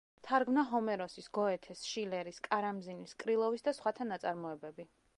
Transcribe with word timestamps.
თარგმნა 0.27 0.63
ჰომეროსის, 0.69 1.27
გოეთეს, 1.39 1.85
შილერის, 1.91 2.41
კარამზინის, 2.49 3.17
კრილოვის 3.25 3.67
და 3.69 3.79
სხვათა 3.81 4.13
ნაწარმოებები. 4.15 4.93